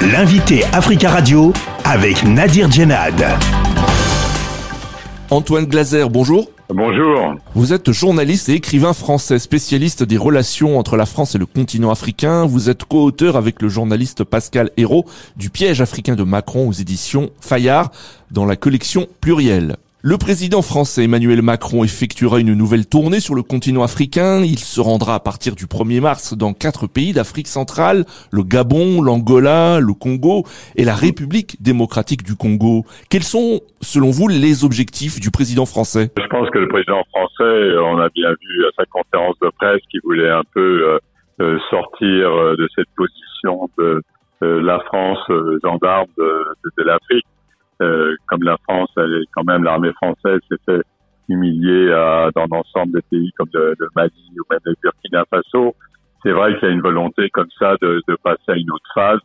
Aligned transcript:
L'invité 0.00 0.62
Africa 0.66 1.10
Radio 1.10 1.52
avec 1.84 2.22
Nadir 2.22 2.70
Djenad. 2.70 3.20
Antoine 5.28 5.64
Glaser, 5.64 6.08
bonjour. 6.08 6.48
Bonjour. 6.68 7.34
Vous 7.56 7.72
êtes 7.72 7.90
journaliste 7.90 8.48
et 8.48 8.52
écrivain 8.52 8.92
français, 8.92 9.40
spécialiste 9.40 10.04
des 10.04 10.16
relations 10.16 10.78
entre 10.78 10.96
la 10.96 11.04
France 11.04 11.34
et 11.34 11.38
le 11.38 11.46
continent 11.46 11.90
africain. 11.90 12.46
Vous 12.46 12.70
êtes 12.70 12.84
co-auteur 12.84 13.34
avec 13.34 13.60
le 13.60 13.68
journaliste 13.68 14.22
Pascal 14.22 14.70
Hérault 14.76 15.04
du 15.36 15.50
piège 15.50 15.80
africain 15.80 16.14
de 16.14 16.22
Macron 16.22 16.68
aux 16.68 16.72
éditions 16.72 17.30
Fayard 17.40 17.90
dans 18.30 18.46
la 18.46 18.54
collection 18.54 19.08
Pluriel. 19.20 19.78
Le 20.00 20.16
président 20.16 20.62
français 20.62 21.02
Emmanuel 21.02 21.42
Macron 21.42 21.82
effectuera 21.82 22.38
une 22.38 22.54
nouvelle 22.54 22.86
tournée 22.86 23.18
sur 23.18 23.34
le 23.34 23.42
continent 23.42 23.82
africain. 23.82 24.44
Il 24.44 24.60
se 24.60 24.80
rendra 24.80 25.16
à 25.16 25.18
partir 25.18 25.56
du 25.56 25.66
1er 25.66 26.00
mars 26.00 26.36
dans 26.36 26.52
quatre 26.52 26.86
pays 26.86 27.12
d'Afrique 27.12 27.48
centrale, 27.48 28.04
le 28.30 28.44
Gabon, 28.44 29.02
l'Angola, 29.02 29.80
le 29.80 29.92
Congo 29.94 30.44
et 30.76 30.84
la 30.84 30.94
République 30.94 31.60
démocratique 31.60 32.22
du 32.22 32.36
Congo. 32.36 32.84
Quels 33.10 33.24
sont, 33.24 33.60
selon 33.80 34.10
vous, 34.10 34.28
les 34.28 34.64
objectifs 34.64 35.18
du 35.18 35.32
président 35.32 35.66
français? 35.66 36.12
Je 36.16 36.28
pense 36.28 36.48
que 36.50 36.60
le 36.60 36.68
président 36.68 37.02
français, 37.10 37.76
on 37.82 37.98
a 37.98 38.08
bien 38.10 38.30
vu 38.30 38.66
à 38.66 38.70
sa 38.76 38.84
conférence 38.84 39.34
de 39.42 39.50
presse 39.58 39.80
qu'il 39.90 40.00
voulait 40.04 40.30
un 40.30 40.44
peu 40.54 40.60
euh, 40.60 40.98
euh, 41.40 41.58
sortir 41.70 42.30
euh, 42.30 42.54
de 42.56 42.68
cette 42.76 42.88
position 42.96 43.68
de 43.76 44.00
la 44.40 44.78
France 44.86 45.18
gendarme 45.64 46.06
de 46.16 46.82
l'Afrique 46.84 47.26
euh, 47.82 48.14
comme 48.26 48.42
la 48.42 48.56
France, 48.68 48.90
elle 48.96 49.24
quand 49.32 49.44
même 49.44 49.64
l'armée 49.64 49.92
française 49.92 50.40
s'est 50.48 50.58
fait 50.66 50.82
humilier 51.28 51.92
à, 51.92 52.30
dans 52.34 52.46
l'ensemble 52.50 52.92
des 52.92 53.02
pays 53.10 53.30
comme 53.36 53.48
le, 53.52 53.74
le, 53.78 53.88
Mali 53.94 54.12
ou 54.36 54.44
même 54.50 54.60
le 54.64 54.74
Burkina 54.82 55.24
Faso. 55.30 55.74
C'est 56.22 56.32
vrai 56.32 56.54
qu'il 56.58 56.68
y 56.68 56.70
a 56.70 56.74
une 56.74 56.80
volonté 56.80 57.28
comme 57.30 57.48
ça 57.58 57.76
de, 57.80 58.02
de, 58.08 58.16
passer 58.16 58.48
à 58.48 58.56
une 58.56 58.70
autre 58.70 58.90
phase. 58.94 59.20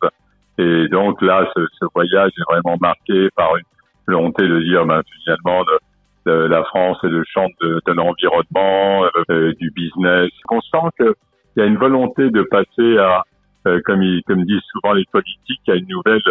Et 0.58 0.88
donc 0.90 1.22
là, 1.22 1.50
ce, 1.56 1.66
ce, 1.80 1.86
voyage 1.96 2.32
est 2.38 2.54
vraiment 2.54 2.78
marqué 2.80 3.30
par 3.36 3.56
une 3.56 3.64
volonté 4.08 4.48
de 4.48 4.60
dire, 4.60 4.86
ben, 4.86 5.02
finalement, 5.24 5.64
de, 5.64 5.80
de 6.26 6.32
la 6.32 6.64
France 6.66 6.98
est 7.04 7.08
le 7.10 7.24
champ 7.26 7.48
de, 7.62 7.82
de 7.86 7.92
l'environnement, 7.94 9.06
euh, 9.32 9.54
du 9.60 9.72
business. 9.72 10.30
On 10.50 10.62
sent 10.62 10.88
qu'il 10.98 11.14
y 11.58 11.62
a 11.62 11.66
une 11.66 11.78
volonté 11.78 12.30
de 12.30 12.44
passer 12.44 12.98
à, 12.98 13.24
euh, 13.68 13.82
comme, 13.86 14.04
ils, 14.04 14.22
comme 14.24 14.44
disent 14.44 14.62
souvent 14.72 14.94
les 14.94 15.06
politiques, 15.12 15.68
à 15.68 15.76
une 15.76 15.88
nouvelle 15.88 16.22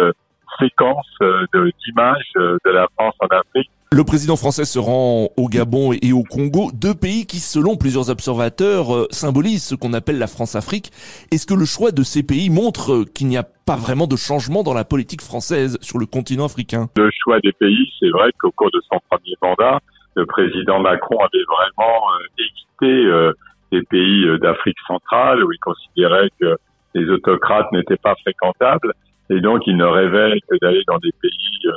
séquence 0.59 1.07
euh, 1.21 1.45
d'images 1.53 2.31
euh, 2.37 2.57
de 2.65 2.71
la 2.71 2.87
France 2.95 3.15
en 3.19 3.27
Afrique. 3.27 3.69
Le 3.91 4.03
président 4.03 4.35
français 4.35 4.65
se 4.65 4.79
rend 4.79 5.29
au 5.37 5.47
Gabon 5.47 5.93
et 5.93 6.13
au 6.13 6.23
Congo, 6.23 6.71
deux 6.73 6.95
pays 6.95 7.27
qui, 7.27 7.37
selon 7.37 7.77
plusieurs 7.77 8.09
observateurs, 8.09 8.95
euh, 8.95 9.07
symbolisent 9.11 9.65
ce 9.65 9.75
qu'on 9.75 9.93
appelle 9.93 10.17
la 10.17 10.27
France-Afrique. 10.27 10.91
Est-ce 11.31 11.45
que 11.45 11.53
le 11.53 11.65
choix 11.65 11.91
de 11.91 12.01
ces 12.01 12.23
pays 12.23 12.49
montre 12.49 13.05
qu'il 13.13 13.27
n'y 13.27 13.37
a 13.37 13.43
pas 13.43 13.75
vraiment 13.75 14.07
de 14.07 14.15
changement 14.15 14.63
dans 14.63 14.73
la 14.73 14.83
politique 14.83 15.21
française 15.21 15.77
sur 15.81 15.99
le 15.99 16.05
continent 16.05 16.45
africain? 16.45 16.89
Le 16.97 17.09
choix 17.23 17.39
des 17.41 17.53
pays, 17.53 17.87
c'est 17.99 18.09
vrai 18.09 18.31
qu'au 18.39 18.51
cours 18.51 18.71
de 18.71 18.81
son 18.91 18.99
premier 19.09 19.35
mandat, 19.41 19.79
le 20.15 20.25
président 20.25 20.79
Macron 20.79 21.17
avait 21.19 21.43
vraiment 21.47 22.01
évité 22.37 23.33
des 23.71 23.81
pays 23.83 24.25
d'Afrique 24.39 24.77
centrale 24.87 25.43
où 25.43 25.51
il 25.51 25.59
considérait 25.59 26.29
que 26.39 26.57
les 26.95 27.09
autocrates 27.09 27.71
n'étaient 27.71 27.97
pas 27.97 28.15
fréquentables. 28.21 28.93
Et 29.29 29.39
donc, 29.41 29.63
il 29.67 29.77
ne 29.77 29.85
rêvait 29.85 30.39
que 30.49 30.55
d'aller 30.61 30.83
dans 30.87 30.97
des 30.99 31.11
pays 31.21 31.59
euh, 31.67 31.71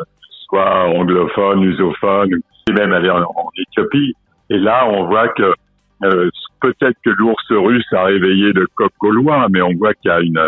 soit 0.46 0.88
anglophones, 0.88 1.62
lusophones, 1.62 2.40
et 2.68 2.72
même 2.72 2.92
aller 2.92 3.10
en, 3.10 3.24
Éthiopie. 3.56 4.14
Et 4.50 4.58
là, 4.58 4.86
on 4.88 5.06
voit 5.06 5.28
que 5.28 5.54
euh, 6.04 6.30
peut-être 6.60 6.96
que 7.04 7.10
l'ours 7.10 7.46
russe 7.50 7.92
a 7.92 8.04
réveillé 8.04 8.52
le 8.52 8.66
coq 8.74 8.92
gaulois, 9.00 9.46
mais 9.50 9.62
on 9.62 9.74
voit 9.74 9.94
qu'il 9.94 10.10
y 10.10 10.14
a 10.14 10.20
une, 10.20 10.40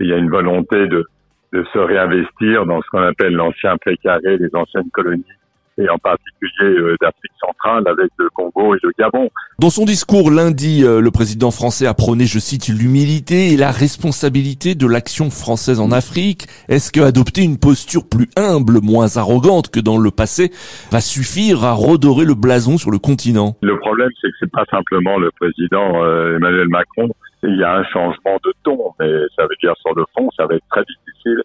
il 0.00 0.08
y 0.08 0.12
a 0.12 0.16
une 0.16 0.30
volonté 0.30 0.86
de, 0.86 1.04
de 1.52 1.64
se 1.72 1.78
réinvestir 1.78 2.66
dans 2.66 2.82
ce 2.82 2.88
qu'on 2.90 3.02
appelle 3.02 3.34
l'ancien 3.34 3.76
précaré, 3.78 4.36
les 4.38 4.54
anciennes 4.54 4.90
colonies 4.92 5.24
et 5.78 5.88
en 5.88 5.98
particulier 5.98 6.78
euh, 6.78 6.96
d'Afrique 7.00 7.32
centrale 7.40 7.84
avec 7.86 8.10
le 8.18 8.28
Congo 8.30 8.74
et 8.74 8.78
le 8.82 8.90
Gabon. 8.98 9.30
Dans 9.58 9.70
son 9.70 9.84
discours 9.84 10.30
lundi, 10.30 10.84
euh, 10.84 11.00
le 11.00 11.10
président 11.10 11.50
français 11.50 11.86
a 11.86 11.94
prôné, 11.94 12.26
je 12.26 12.38
cite, 12.38 12.68
l'humilité 12.68 13.52
et 13.52 13.56
la 13.56 13.70
responsabilité 13.70 14.74
de 14.74 14.86
l'action 14.86 15.30
française 15.30 15.80
en 15.80 15.90
Afrique. 15.90 16.46
Est-ce 16.68 16.92
que 16.92 17.00
adopter 17.00 17.42
une 17.42 17.58
posture 17.58 18.08
plus 18.08 18.28
humble, 18.36 18.80
moins 18.82 19.16
arrogante 19.16 19.70
que 19.70 19.80
dans 19.80 19.98
le 19.98 20.10
passé, 20.10 20.50
va 20.90 21.00
suffire 21.00 21.64
à 21.64 21.72
redorer 21.72 22.24
le 22.24 22.34
blason 22.34 22.76
sur 22.76 22.90
le 22.90 22.98
continent? 22.98 23.56
Le 23.62 23.78
problème, 23.78 24.10
c'est 24.20 24.28
que 24.28 24.36
c'est 24.40 24.50
pas 24.50 24.64
simplement 24.70 25.18
le 25.18 25.30
président 25.32 26.04
euh, 26.04 26.36
Emmanuel 26.36 26.68
Macron. 26.68 27.08
Il 27.44 27.58
y 27.58 27.64
a 27.64 27.74
un 27.74 27.84
changement 27.84 28.38
de 28.44 28.52
ton, 28.62 28.78
mais 29.00 29.10
ça 29.36 29.42
veut 29.42 29.56
dire 29.60 29.74
sur 29.80 29.94
le 29.96 30.04
fond, 30.14 30.28
ça 30.36 30.46
va 30.46 30.54
être 30.54 30.68
très 30.70 30.84
difficile 30.84 31.42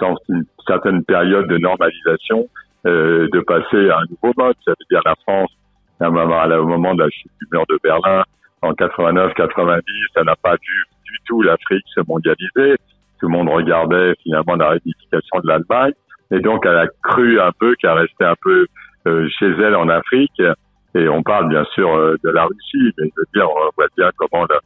sans 0.00 0.16
une 0.28 0.44
certaine 0.66 1.04
période 1.04 1.46
de 1.46 1.56
normalisation 1.56 2.48
euh, 2.86 3.28
de 3.32 3.40
passer 3.40 3.90
à 3.90 3.98
un 3.98 4.04
nouveau 4.10 4.32
mode. 4.36 4.56
Ça 4.64 4.70
veut 4.70 4.86
dire 4.90 5.00
la 5.04 5.14
France, 5.22 5.50
à 6.00 6.08
au 6.08 6.66
moment 6.66 6.94
de 6.94 7.02
la 7.02 7.10
chute 7.10 7.32
du 7.40 7.48
mur 7.52 7.64
de 7.68 7.78
Berlin, 7.82 8.22
en 8.62 8.72
89-90, 8.72 9.82
ça 10.14 10.24
n'a 10.24 10.36
pas 10.36 10.54
vu 10.54 10.84
du 11.04 11.18
tout 11.26 11.42
l'Afrique 11.42 11.84
se 11.94 12.00
mondialiser. 12.06 12.76
Tout 13.20 13.28
le 13.28 13.32
monde 13.32 13.48
regardait 13.48 14.14
finalement 14.22 14.56
la 14.56 14.70
réunification 14.70 15.40
de 15.42 15.48
l'Allemagne. 15.48 15.92
Et 16.30 16.40
donc, 16.40 16.64
elle 16.66 16.76
a 16.76 16.86
cru 17.02 17.40
un 17.40 17.52
peu 17.52 17.74
qu'elle 17.76 17.92
restait 17.92 18.24
un 18.24 18.34
peu 18.42 18.66
euh, 19.06 19.28
chez 19.38 19.46
elle 19.46 19.76
en 19.76 19.88
Afrique. 19.88 20.42
Et 20.94 21.08
on 21.08 21.22
parle 21.22 21.48
bien 21.48 21.64
sûr 21.74 21.94
euh, 21.94 22.16
de 22.24 22.30
la 22.30 22.44
Russie, 22.44 22.92
mais 22.98 23.04
je 23.04 23.20
veux 23.20 23.26
dire, 23.34 23.48
on 23.50 23.70
voit 23.76 23.86
bien 23.96 24.10
comment 24.16 24.46
la, 24.48 24.58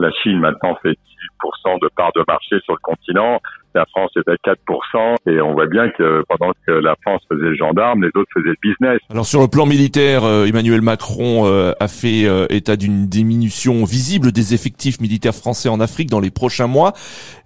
la 0.00 0.10
Chine 0.22 0.40
maintenant 0.40 0.76
fait 0.82 0.96
10% 1.42 1.80
de 1.80 1.88
part 1.96 2.10
de 2.14 2.22
marché 2.26 2.56
sur 2.64 2.74
le 2.74 2.80
continent. 2.82 3.40
La 3.74 3.84
France 3.86 4.10
est 4.16 4.28
à 4.28 4.36
4% 4.36 5.16
et 5.26 5.40
on 5.42 5.52
voit 5.52 5.66
bien 5.66 5.90
que 5.90 6.24
pendant 6.28 6.52
que 6.66 6.72
la 6.72 6.94
France 7.02 7.20
faisait 7.30 7.44
le 7.44 7.56
gendarme, 7.56 8.02
les 8.02 8.08
autres 8.08 8.30
faisaient 8.32 8.48
le 8.48 8.56
business. 8.62 8.98
Alors 9.10 9.26
sur 9.26 9.40
le 9.40 9.48
plan 9.48 9.66
militaire, 9.66 10.24
euh, 10.24 10.46
Emmanuel 10.46 10.80
Macron 10.80 11.46
euh, 11.46 11.72
a 11.78 11.88
fait 11.88 12.24
euh, 12.24 12.46
état 12.48 12.76
d'une 12.76 13.06
diminution 13.06 13.84
visible 13.84 14.32
des 14.32 14.54
effectifs 14.54 14.98
militaires 15.00 15.34
français 15.34 15.68
en 15.68 15.80
Afrique 15.80 16.08
dans 16.08 16.20
les 16.20 16.30
prochains 16.30 16.68
mois. 16.68 16.92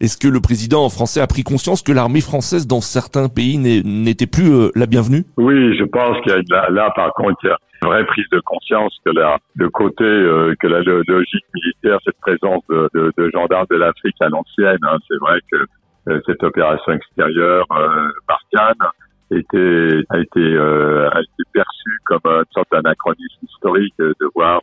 Est-ce 0.01 0.17
que 0.17 0.29
le 0.29 0.41
président 0.41 0.89
français 0.89 1.21
a 1.21 1.27
pris 1.27 1.43
conscience 1.43 1.83
que 1.83 1.91
l'armée 1.91 2.21
française 2.21 2.69
dans 2.69 2.81
certains 2.81 3.29
pays 3.29 3.59
n'était 3.59 4.29
plus 4.29 4.71
la 4.77 4.87
bienvenue? 4.87 5.25
Oui, 5.37 5.77
je 5.77 5.85
pense 5.85 6.17
qu'il 6.23 6.33
y 6.33 6.55
a 6.55 6.71
là, 6.71 6.93
par 6.95 7.13
contre 7.15 7.41
vraie 7.83 8.05
prise 8.05 8.29
de 8.31 8.41
conscience 8.41 8.97
que 9.05 9.11
la, 9.11 9.39
le 9.55 9.71
côté 9.71 10.05
que 10.05 10.67
la 10.67 10.81
logique 10.81 11.45
militaire, 11.55 11.99
cette 12.05 12.21
présence 12.21 12.63
de, 12.69 12.89
de, 12.95 13.13
de 13.17 13.31
gendarmes 13.31 13.67
de 13.71 13.77
l'Afrique 13.77 14.17
à 14.21 14.29
l'ancienne, 14.29 14.79
hein, 14.83 14.99
c'est 15.09 15.19
vrai 15.19 15.41
que 15.51 15.67
euh, 16.09 16.21
cette 16.27 16.43
opération 16.43 16.93
extérieure 16.93 17.67
euh, 17.73 18.11
Barkhane 18.27 18.91
était, 19.31 20.03
a 20.09 20.19
été 20.19 20.41
euh, 20.41 21.11
a 21.11 21.21
été 21.21 21.43
perçue 21.53 21.99
comme 22.07 22.21
une 22.25 22.45
sorte 22.53 22.69
d'anachronisme 22.73 23.45
historique 23.47 23.95
de 23.99 24.31
voir 24.35 24.61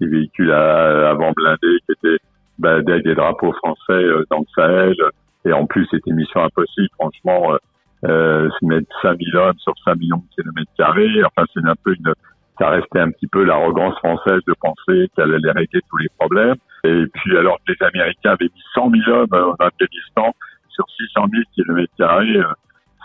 des 0.00 0.06
véhicules 0.06 0.50
avant 0.52 1.32
blindés 1.32 1.78
qui 1.86 1.92
étaient 1.92 2.18
bah, 2.58 2.80
des 2.80 3.14
drapeaux 3.14 3.52
français 3.52 4.04
dans 4.30 4.38
le 4.38 4.46
Sahel. 4.54 4.94
Et 5.44 5.52
en 5.52 5.66
plus 5.66 5.86
c'était 5.90 6.12
mission 6.12 6.42
impossible 6.42 6.88
franchement 6.94 7.56
euh, 8.04 8.48
mettre 8.62 8.88
5000 9.02 9.36
hommes 9.36 9.58
sur 9.58 9.74
5 9.84 9.96
millions 9.96 10.16
de 10.16 10.34
kilomètres 10.34 10.72
carrés. 10.78 11.22
Enfin 11.24 11.46
c'est 11.52 11.64
un 11.64 11.76
peu 11.84 11.94
une 11.94 12.12
ça 12.60 12.68
restait 12.68 13.00
un 13.00 13.10
petit 13.10 13.26
peu 13.26 13.42
l'arrogance 13.44 13.96
française 13.98 14.40
de 14.46 14.54
penser 14.60 15.08
qu'elle 15.16 15.34
allait 15.34 15.52
régler 15.52 15.80
tous 15.88 15.96
les 15.96 16.08
problèmes 16.18 16.56
et 16.84 17.04
puis 17.14 17.36
alors 17.36 17.58
que 17.66 17.72
les 17.72 17.86
Américains 17.86 18.32
avaient 18.32 18.50
mis 18.54 18.62
100 18.74 18.90
000 19.06 19.16
hommes 19.16 19.32
en 19.32 19.64
Afghanistan 19.64 20.34
sur 20.68 20.84
600 21.14 21.26
000 21.32 21.42
kilomètres 21.54 21.92
carrés, 21.98 22.40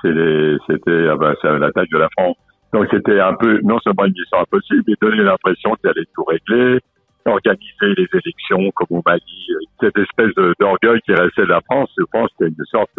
c'était 0.02 1.08
ah 1.10 1.16
ben, 1.16 1.58
la 1.58 1.72
taille 1.72 1.88
de 1.92 1.98
la 1.98 2.10
France. 2.18 2.38
Donc 2.74 2.88
c'était 2.92 3.20
un 3.20 3.34
peu 3.34 3.60
non 3.64 3.80
seulement 3.80 4.06
une 4.06 4.14
mission 4.14 4.40
impossible, 4.40 4.84
mais 4.88 4.96
donner 5.02 5.24
l'impression 5.24 5.74
qu'il 5.76 5.90
allait 5.90 6.06
tout 6.14 6.24
régler, 6.26 6.80
organiser 7.26 7.96
les 7.98 8.08
élections 8.14 8.72
comme 8.76 8.98
au 8.98 9.02
Mali, 9.06 9.48
cette 9.80 9.98
espèce 9.98 10.34
d'orgueil 10.60 11.00
qui 11.06 11.14
restait 11.14 11.44
de 11.44 11.50
la 11.50 11.62
France. 11.62 11.90
Je 11.98 12.04
pense 12.12 12.30
a 12.42 12.46
une 12.46 12.56
sorte 12.66 12.92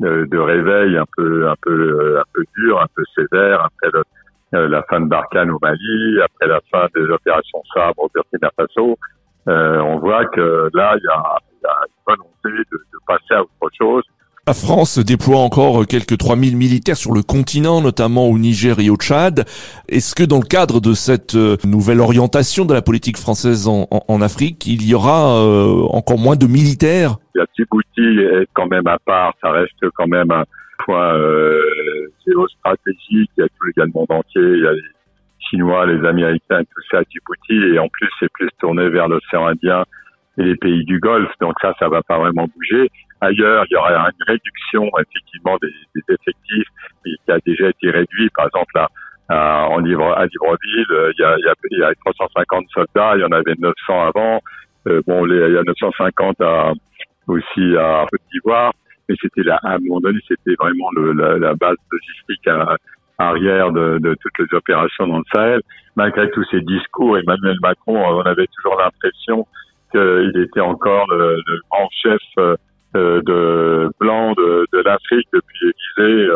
de, 0.00 0.26
de, 0.26 0.38
réveil 0.38 0.96
un 0.96 1.06
peu, 1.16 1.48
un 1.48 1.54
peu, 1.62 2.18
un 2.18 2.24
peu 2.32 2.44
dur, 2.56 2.80
un 2.80 2.86
peu 2.94 3.02
sévère 3.16 3.64
après 3.64 3.88
le, 3.92 4.00
euh, 4.00 4.02
la 4.54 4.82
fin 4.84 5.00
de 5.00 5.06
Barkhane 5.06 5.50
au 5.50 5.58
Mali, 5.60 6.20
après 6.22 6.46
la 6.46 6.60
fin 6.70 6.86
des 6.94 7.02
opérations 7.02 7.62
Sabre 7.74 8.04
au 8.04 8.10
Burkina 8.14 8.50
Faso. 8.56 8.96
Euh, 9.48 9.78
on 9.80 9.98
voit 9.98 10.24
que 10.26 10.70
là, 10.72 10.94
il 10.96 11.04
y 11.04 11.08
a, 11.08 11.38
y 11.62 11.66
a, 11.66 11.76
une 11.86 12.16
volonté 12.16 12.64
de, 12.70 12.78
de 12.78 12.98
passer 13.06 13.34
à 13.34 13.42
autre 13.42 13.74
chose 13.78 14.04
la 14.46 14.52
France 14.52 14.98
déploie 14.98 15.38
encore 15.38 15.86
quelques 15.86 16.18
3000 16.18 16.54
militaires 16.54 16.98
sur 16.98 17.12
le 17.12 17.22
continent, 17.22 17.80
notamment 17.80 18.28
au 18.28 18.36
Niger 18.36 18.78
et 18.78 18.90
au 18.90 18.96
Tchad. 18.96 19.46
Est-ce 19.88 20.14
que 20.14 20.22
dans 20.22 20.36
le 20.36 20.46
cadre 20.46 20.82
de 20.82 20.92
cette 20.92 21.34
euh, 21.34 21.56
nouvelle 21.64 22.00
orientation 22.00 22.66
de 22.66 22.74
la 22.74 22.82
politique 22.82 23.16
française 23.16 23.68
en, 23.68 23.88
en, 23.90 24.20
Afrique, 24.20 24.66
il 24.66 24.86
y 24.86 24.94
aura 24.94 25.38
euh, 25.38 25.86
encore 25.88 26.18
moins 26.18 26.36
de 26.36 26.46
militaires? 26.46 27.16
La 27.34 27.46
Djibouti 27.56 28.20
est 28.20 28.46
quand 28.52 28.66
même 28.66 28.86
à 28.86 28.98
part, 28.98 29.32
ça 29.40 29.50
reste 29.50 29.82
quand 29.94 30.08
même 30.08 30.30
un 30.30 30.44
point 30.78 31.14
euh, 31.14 31.60
géostratégique. 32.26 33.30
Il 33.36 33.40
y 33.40 33.42
a 33.42 33.48
tout 33.48 33.70
le 33.76 33.86
monde 33.94 34.10
entier, 34.10 34.42
il 34.42 34.62
y 34.62 34.66
a 34.66 34.72
les 34.72 34.82
Chinois, 35.50 35.86
les 35.86 36.06
Américains, 36.06 36.62
tout 36.62 36.82
ça 36.90 36.98
à 36.98 37.02
Djibouti, 37.02 37.74
et 37.74 37.78
en 37.78 37.88
plus 37.88 38.08
c'est 38.18 38.30
plus 38.32 38.48
tourné 38.58 38.88
vers 38.88 39.08
l'océan 39.08 39.46
Indien 39.46 39.84
et 40.38 40.42
les 40.42 40.56
pays 40.56 40.84
du 40.84 40.98
Golfe. 40.98 41.32
Donc 41.40 41.54
ça, 41.60 41.74
ça 41.78 41.88
va 41.88 42.02
pas 42.02 42.18
vraiment 42.18 42.48
bouger. 42.54 42.90
Ailleurs, 43.20 43.64
il 43.70 43.74
y 43.74 43.76
aura 43.76 43.92
une 43.92 44.26
réduction 44.26 44.90
effectivement 44.98 45.56
des, 45.62 45.72
des 45.94 46.14
effectifs 46.14 46.68
qui 47.04 47.18
a 47.28 47.38
déjà 47.46 47.68
été 47.68 47.90
réduit. 47.90 48.28
Par 48.30 48.46
exemple, 48.46 48.72
là, 48.74 48.88
en 49.30 49.78
à 49.78 50.26
Libreville, 50.26 50.86
il 50.90 51.14
y, 51.18 51.24
a, 51.24 51.36
il, 51.38 51.44
y 51.44 51.48
a, 51.48 51.54
il 51.70 51.78
y 51.78 51.82
a 51.82 51.92
350 52.04 52.66
soldats, 52.72 53.12
il 53.16 53.20
y 53.20 53.24
en 53.24 53.32
avait 53.32 53.54
900 53.58 54.08
avant. 54.08 54.40
Euh, 54.86 55.00
bon, 55.06 55.26
il 55.26 55.36
y 55.36 55.56
a 55.56 55.62
950 55.62 56.40
à, 56.42 56.72
aussi 57.28 57.76
à 57.76 58.04
Côte 58.10 58.20
d'Ivoire, 58.32 58.72
mais 59.08 59.14
c'était 59.20 59.42
là, 59.42 59.58
à 59.62 59.74
un 59.74 59.78
moment 59.78 60.00
donné, 60.00 60.18
c'était 60.26 60.54
vraiment 60.58 60.88
le, 60.94 61.12
la, 61.12 61.38
la, 61.38 61.54
base 61.54 61.76
logistique 61.90 62.48
arrière 63.18 63.72
de, 63.72 63.98
de, 63.98 64.16
toutes 64.20 64.38
les 64.38 64.56
opérations 64.56 65.06
dans 65.06 65.18
le 65.18 65.24
Sahel. 65.32 65.60
Malgré 65.96 66.30
tous 66.30 66.44
ces 66.50 66.60
discours, 66.62 67.18
Emmanuel 67.18 67.56
Macron, 67.62 68.02
on 68.02 68.20
avait 68.22 68.48
toujours 68.56 68.78
l'impression 68.78 69.46
qu'il 69.92 70.42
était 70.42 70.60
encore 70.60 71.06
le, 71.10 71.36
le, 71.36 71.60
grand 71.70 71.88
chef 72.02 72.20
euh, 72.38 73.20
de 73.22 73.90
blanc 74.00 74.32
de, 74.32 74.66
de 74.72 74.78
l'Afrique 74.82 75.28
depuis 75.32 75.72
l'Élysée. 75.96 76.30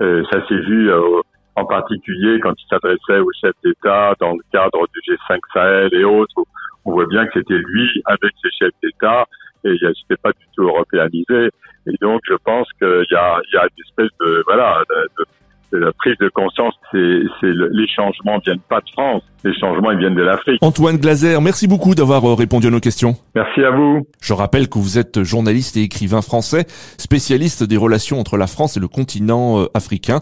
Euh, 0.00 0.22
ça 0.30 0.46
s'est 0.46 0.60
vu 0.60 0.90
euh, 0.90 1.20
en 1.56 1.64
particulier 1.64 2.38
quand 2.40 2.54
il 2.56 2.66
s'adressait 2.68 3.18
aux 3.18 3.32
chefs 3.40 3.56
d'État 3.64 4.14
dans 4.20 4.32
le 4.32 4.40
cadre 4.52 4.86
du 4.94 5.00
G5 5.12 5.38
Sahel 5.52 5.92
et 5.92 6.04
autres. 6.04 6.44
On 6.84 6.92
voit 6.92 7.06
bien 7.06 7.26
que 7.26 7.32
c'était 7.40 7.58
lui 7.58 8.02
avec 8.06 8.32
ses 8.42 8.50
chefs 8.58 8.74
d'État 8.82 9.26
et 9.64 9.70
il 9.70 9.86
n'était 9.86 10.22
pas 10.22 10.30
du 10.30 10.46
tout 10.54 10.62
européanisé. 10.62 11.50
Et 11.88 11.94
donc, 12.00 12.20
je 12.28 12.34
pense 12.44 12.68
qu'il 12.78 13.06
y 13.10 13.16
a, 13.16 13.40
il 13.50 13.54
y 13.54 13.58
a 13.58 13.64
une 13.64 13.84
espèce 13.84 14.10
de, 14.20 14.42
voilà, 14.46 14.82
de, 14.90 15.24
la 15.72 15.92
prise 15.92 16.16
de 16.18 16.28
conscience, 16.30 16.74
c'est, 16.92 16.98
les 17.42 17.88
changements 17.88 18.38
viennent 18.44 18.60
pas 18.68 18.80
de 18.80 18.88
France, 18.90 19.22
les 19.44 19.52
changements 19.58 19.90
ils 19.90 19.98
viennent 19.98 20.14
de 20.14 20.22
l'Afrique. 20.22 20.58
Antoine 20.62 20.96
Glaser, 20.96 21.38
merci 21.42 21.66
beaucoup 21.68 21.94
d'avoir 21.94 22.24
euh, 22.24 22.34
répondu 22.34 22.68
à 22.68 22.70
nos 22.70 22.80
questions. 22.80 23.16
Merci 23.34 23.62
à 23.62 23.70
vous. 23.70 24.06
Je 24.22 24.32
rappelle 24.32 24.68
que 24.68 24.78
vous 24.78 24.98
êtes 24.98 25.22
journaliste 25.22 25.76
et 25.76 25.82
écrivain 25.82 26.22
français, 26.22 26.64
spécialiste 26.96 27.64
des 27.64 27.76
relations 27.76 28.18
entre 28.18 28.38
la 28.38 28.46
France 28.46 28.76
et 28.76 28.80
le 28.80 28.88
continent 28.88 29.60
euh, 29.60 29.66
africain. 29.74 30.20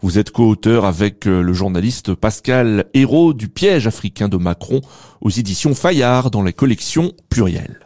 Vous 0.00 0.18
êtes 0.18 0.30
co-auteur 0.30 0.86
avec 0.86 1.26
euh, 1.26 1.42
le 1.42 1.52
journaliste 1.52 2.14
Pascal 2.14 2.86
Hérault 2.94 3.34
du 3.34 3.48
piège 3.48 3.86
africain 3.86 4.28
de 4.28 4.38
Macron 4.38 4.80
aux 5.20 5.30
éditions 5.30 5.74
Fayard 5.74 6.30
dans 6.30 6.42
la 6.42 6.52
collection 6.52 7.12
Pluriel. 7.30 7.80